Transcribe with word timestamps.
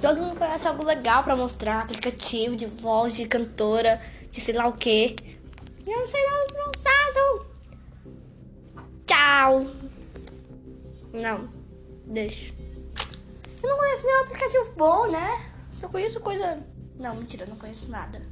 Todo 0.00 0.20
mundo 0.20 0.38
conhece 0.38 0.68
algo 0.68 0.84
legal 0.84 1.24
para 1.24 1.34
mostrar, 1.34 1.80
aplicativo 1.82 2.54
de 2.54 2.66
voz, 2.66 3.14
de 3.14 3.26
cantora, 3.26 4.00
de 4.30 4.40
sei 4.40 4.54
lá 4.54 4.66
o 4.66 4.72
que. 4.72 5.16
Eu 5.86 5.98
não 5.98 6.06
sei 6.06 6.20
nada 6.24 6.46
pra. 6.52 6.68
Tchau. 9.06 9.66
Não, 11.12 11.48
deixa. 12.06 12.52
Eu 13.62 13.70
não 13.70 13.78
conheço 13.78 14.06
nenhum 14.06 14.20
aplicativo 14.20 14.72
bom, 14.76 15.10
né? 15.10 15.50
Só 15.72 15.88
conheço 15.88 16.20
coisa. 16.20 16.62
Não, 16.96 17.16
mentira, 17.16 17.46
não 17.46 17.56
conheço 17.56 17.90
nada. 17.90 18.22